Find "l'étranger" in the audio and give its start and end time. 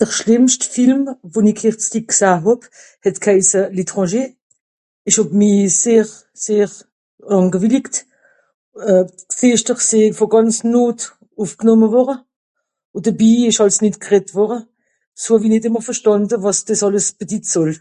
3.76-4.26